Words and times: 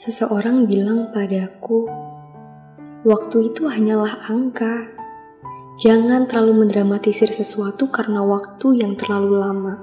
Seseorang 0.00 0.64
bilang 0.64 1.12
padaku, 1.12 1.84
waktu 3.04 3.52
itu 3.52 3.68
hanyalah 3.68 4.32
angka. 4.32 4.88
Jangan 5.76 6.24
terlalu 6.24 6.64
mendramatisir 6.64 7.28
sesuatu 7.28 7.92
karena 7.92 8.24
waktu 8.24 8.80
yang 8.80 8.96
terlalu 8.96 9.36
lama. 9.36 9.76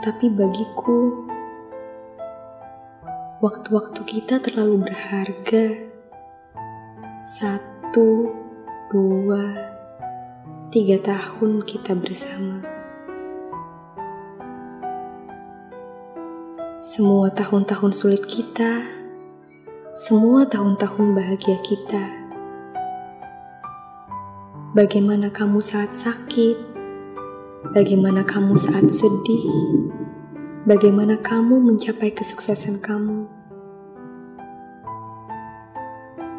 Tapi 0.00 0.32
bagiku, 0.32 1.28
waktu-waktu 3.44 4.00
kita 4.00 4.40
terlalu 4.40 4.88
berharga. 4.88 5.76
Satu, 7.20 8.32
dua, 8.88 9.44
tiga 10.72 10.96
tahun 11.04 11.60
kita 11.60 11.92
bersama. 11.92 12.75
Semua 16.76 17.32
tahun-tahun 17.32 17.96
sulit 17.96 18.20
kita, 18.28 18.84
semua 19.96 20.44
tahun-tahun 20.44 21.16
bahagia 21.16 21.56
kita. 21.64 22.04
Bagaimana 24.76 25.32
kamu 25.32 25.64
saat 25.64 25.96
sakit? 25.96 26.52
Bagaimana 27.72 28.28
kamu 28.28 28.60
saat 28.60 28.92
sedih? 28.92 29.48
Bagaimana 30.68 31.16
kamu 31.16 31.64
mencapai 31.64 32.12
kesuksesan 32.12 32.84
kamu? 32.84 33.24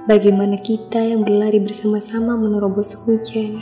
Bagaimana 0.05 0.61
kita 0.61 1.01
yang 1.01 1.25
berlari 1.25 1.57
bersama-sama 1.57 2.37
menerobos 2.37 2.93
hujan? 3.09 3.57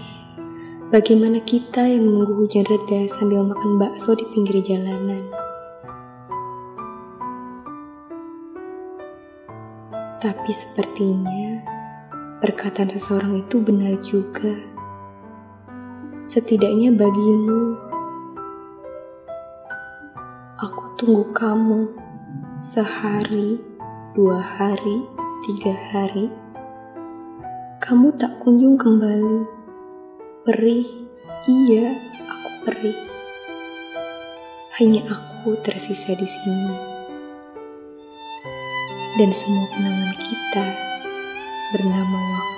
Bagaimana 0.92 1.39
kita 1.39 1.88
yang 1.88 2.03
menunggu 2.03 2.36
hujan 2.36 2.67
reda 2.67 3.08
sambil 3.08 3.48
makan 3.48 3.80
bakso 3.80 4.12
di 4.12 4.28
pinggir 4.36 4.59
jalanan? 4.59 5.23
Tapi 10.26 10.50
sepertinya 10.50 11.62
perkataan 12.42 12.90
seseorang 12.98 13.45
itu 13.45 13.62
benar 13.62 13.94
juga. 14.02 14.58
Setidaknya 16.26 16.98
bagimu, 16.98 17.78
aku 20.58 20.98
tunggu 20.98 21.30
kamu 21.30 21.94
sehari, 22.58 23.62
dua 24.17 24.42
hari, 24.42 25.06
tiga 25.45 25.78
hari. 25.94 26.34
Kamu 27.78 28.17
tak 28.17 28.42
kunjung 28.42 28.82
kembali. 28.82 29.45
Perih, 30.42 30.89
iya, 31.45 32.02
aku 32.26 32.50
perih. 32.66 32.98
Hanya 34.82 35.06
aku 35.06 35.54
tersisa 35.62 36.17
di 36.17 36.26
sini 36.26 36.95
dan 39.16 39.31
semua 39.31 39.63
kenangan 39.71 40.11
kita 40.19 40.66
bernama 41.71 42.19
waktu. 42.35 42.55